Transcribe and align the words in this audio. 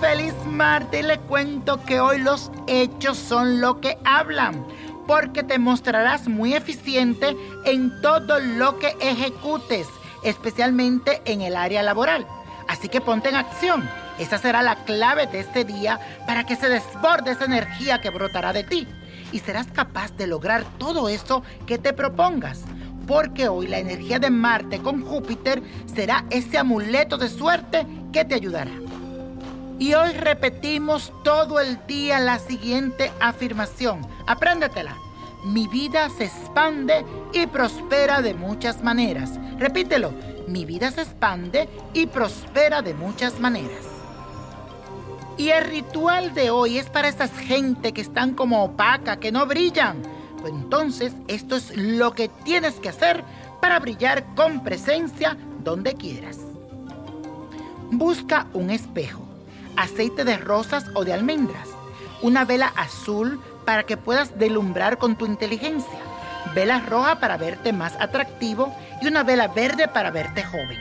feliz 0.00 0.34
martes 0.46 1.04
le 1.04 1.18
cuento 1.18 1.82
que 1.84 2.00
hoy 2.00 2.18
los 2.18 2.50
hechos 2.66 3.16
son 3.18 3.60
lo 3.60 3.80
que 3.80 3.98
hablan, 4.04 4.64
porque 5.06 5.42
te 5.42 5.58
mostrarás 5.58 6.28
muy 6.28 6.54
eficiente 6.54 7.36
en 7.64 8.00
todo 8.00 8.38
lo 8.38 8.78
que 8.78 8.94
ejecutes, 9.00 9.88
especialmente 10.22 11.22
en 11.24 11.40
el 11.40 11.56
área 11.56 11.82
laboral. 11.82 12.26
Así 12.68 12.88
que 12.88 13.00
ponte 13.00 13.28
en 13.28 13.36
acción. 13.36 13.88
Esa 14.18 14.38
será 14.38 14.62
la 14.62 14.84
clave 14.84 15.26
de 15.26 15.40
este 15.40 15.64
día 15.64 15.98
para 16.26 16.44
que 16.44 16.56
se 16.56 16.68
desborde 16.68 17.32
esa 17.32 17.46
energía 17.46 18.00
que 18.00 18.10
brotará 18.10 18.52
de 18.52 18.64
ti 18.64 18.86
y 19.32 19.40
serás 19.40 19.66
capaz 19.66 20.12
de 20.16 20.26
lograr 20.26 20.64
todo 20.78 21.08
eso 21.08 21.42
que 21.66 21.78
te 21.78 21.92
propongas. 21.92 22.62
Porque 23.06 23.48
hoy 23.48 23.66
la 23.66 23.78
energía 23.78 24.18
de 24.18 24.30
Marte 24.30 24.78
con 24.78 25.02
Júpiter 25.02 25.62
será 25.92 26.24
ese 26.30 26.56
amuleto 26.56 27.18
de 27.18 27.28
suerte 27.28 27.86
que 28.12 28.24
te 28.24 28.34
ayudará. 28.34 28.83
Y 29.78 29.94
hoy 29.94 30.12
repetimos 30.12 31.12
todo 31.24 31.58
el 31.58 31.84
día 31.86 32.20
la 32.20 32.38
siguiente 32.38 33.10
afirmación. 33.20 34.06
Apréndetela. 34.26 34.96
Mi 35.44 35.66
vida 35.66 36.08
se 36.10 36.24
expande 36.24 37.04
y 37.32 37.46
prospera 37.46 38.22
de 38.22 38.34
muchas 38.34 38.82
maneras. 38.82 39.32
Repítelo. 39.58 40.12
Mi 40.46 40.64
vida 40.64 40.90
se 40.90 41.02
expande 41.02 41.68
y 41.92 42.06
prospera 42.06 42.82
de 42.82 42.94
muchas 42.94 43.40
maneras. 43.40 43.84
Y 45.36 45.48
el 45.48 45.64
ritual 45.64 46.32
de 46.34 46.50
hoy 46.50 46.78
es 46.78 46.88
para 46.88 47.08
esas 47.08 47.32
gente 47.32 47.92
que 47.92 48.00
están 48.00 48.34
como 48.34 48.62
opaca, 48.62 49.18
que 49.18 49.32
no 49.32 49.44
brillan. 49.44 50.02
Pues 50.40 50.52
entonces 50.52 51.12
esto 51.26 51.56
es 51.56 51.76
lo 51.76 52.12
que 52.14 52.28
tienes 52.28 52.74
que 52.74 52.90
hacer 52.90 53.24
para 53.60 53.80
brillar 53.80 54.24
con 54.36 54.62
presencia 54.62 55.36
donde 55.64 55.94
quieras. 55.94 56.38
Busca 57.90 58.46
un 58.52 58.70
espejo 58.70 59.23
aceite 59.76 60.24
de 60.24 60.36
rosas 60.36 60.86
o 60.94 61.04
de 61.04 61.12
almendras, 61.12 61.68
una 62.22 62.44
vela 62.44 62.72
azul 62.76 63.40
para 63.64 63.84
que 63.84 63.96
puedas 63.96 64.38
delumbrar 64.38 64.98
con 64.98 65.16
tu 65.16 65.26
inteligencia, 65.26 65.98
vela 66.54 66.80
roja 66.80 67.18
para 67.20 67.36
verte 67.36 67.72
más 67.72 67.94
atractivo 68.00 68.74
y 69.00 69.06
una 69.06 69.22
vela 69.22 69.48
verde 69.48 69.88
para 69.88 70.10
verte 70.10 70.42
joven. 70.42 70.78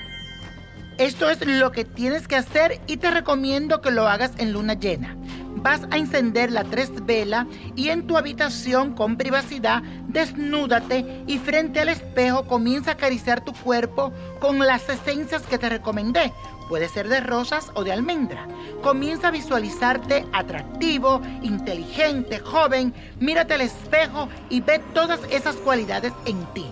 Esto 0.98 1.30
es 1.30 1.46
lo 1.46 1.72
que 1.72 1.86
tienes 1.86 2.28
que 2.28 2.36
hacer 2.36 2.80
y 2.86 2.98
te 2.98 3.10
recomiendo 3.10 3.82
que 3.82 3.92
lo 3.92 4.08
hagas 4.08 4.32
en 4.38 4.54
luna 4.54 4.76
llena. 4.76 5.16
Vas 5.64 5.82
a 5.90 5.98
encender 5.98 6.52
la 6.52 6.66
tres 6.66 6.92
vela 7.06 7.48
y 7.76 7.90
en 7.90 8.06
tu 8.06 8.18
habitación 8.18 8.94
con 8.94 9.16
privacidad 9.16 9.82
desnúdate 10.10 11.24
y 11.26 11.38
frente 11.38 11.80
al 11.80 11.90
espejo 11.90 12.46
comienza 12.46 12.92
a 12.92 12.94
acariciar 12.96 13.44
tu 13.44 13.54
cuerpo 13.54 14.12
con 14.40 14.60
las 14.60 14.88
esencias 14.90 15.44
que 15.44 15.58
te 15.58 15.70
recomendé 15.70 16.34
Puede 16.68 16.90
ser 16.90 17.10
de 17.10 17.20
rosas 17.20 17.72
o 17.76 17.84
de 17.84 17.92
almendra. 17.92 18.48
Comienza 18.82 19.28
a 19.28 19.32
visualizarte 19.32 20.26
atractivo, 20.32 21.22
inteligente, 21.42 22.40
joven. 22.40 22.94
Mírate 23.20 23.56
al 23.56 23.62
espejo 23.62 24.30
y 24.50 24.62
ve 24.62 24.80
todas 24.94 25.20
esas 25.30 25.56
cualidades 25.58 26.14
en 26.26 26.44
ti. 26.54 26.66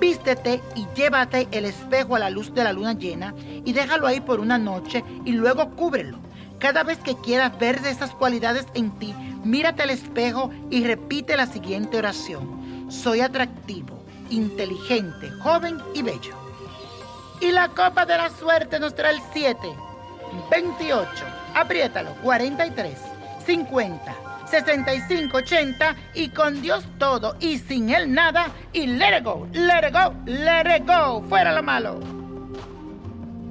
Vístete 0.00 0.60
y 0.74 0.86
llévate 0.96 1.46
el 1.52 1.66
espejo 1.66 2.16
a 2.16 2.18
la 2.18 2.30
luz 2.30 2.54
de 2.54 2.64
la 2.64 2.72
luna 2.72 2.94
llena 2.94 3.34
y 3.64 3.72
déjalo 3.72 4.06
ahí 4.06 4.20
por 4.20 4.40
una 4.40 4.58
noche 4.58 5.04
y 5.24 5.32
luego 5.32 5.70
cúbrelo. 5.76 6.29
Cada 6.60 6.82
vez 6.82 6.98
que 6.98 7.16
quieras 7.16 7.58
ver 7.58 7.80
esas 7.86 8.10
cualidades 8.10 8.66
en 8.74 8.90
ti, 8.98 9.14
mírate 9.42 9.82
al 9.82 9.90
espejo 9.90 10.50
y 10.68 10.84
repite 10.84 11.34
la 11.36 11.46
siguiente 11.46 11.96
oración. 11.96 12.86
Soy 12.90 13.22
atractivo, 13.22 14.04
inteligente, 14.28 15.30
joven 15.42 15.78
y 15.94 16.02
bello. 16.02 16.36
Y 17.40 17.50
la 17.50 17.68
copa 17.68 18.04
de 18.04 18.18
la 18.18 18.28
suerte 18.28 18.78
nos 18.78 18.94
trae 18.94 19.14
el 19.14 19.22
7, 19.32 19.58
28, 20.50 21.08
apriétalo, 21.54 22.14
43, 22.22 22.98
50, 23.46 24.14
65, 24.44 25.36
80 25.38 25.96
y 26.12 26.28
con 26.28 26.60
Dios 26.60 26.84
todo 26.98 27.36
y 27.40 27.56
sin 27.56 27.88
Él 27.88 28.12
nada 28.12 28.48
y 28.74 28.86
let 28.86 29.18
it 29.18 29.24
go, 29.24 29.48
let 29.52 29.88
it 29.88 29.94
go, 29.94 30.14
let 30.26 30.76
it 30.76 30.86
go, 30.86 31.22
fuera 31.26 31.54
lo 31.54 31.62
malo. 31.62 32.19